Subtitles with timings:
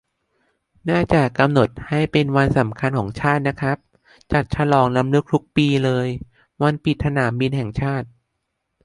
[0.89, 3.77] น่าจะกำหนดให้เป็นวันสำคัญของชาตินะครับ
[4.31, 6.07] จัดฉลองรำลึกทุกปีเลย
[6.63, 8.07] วันปิดสนามบินแห่งชาติ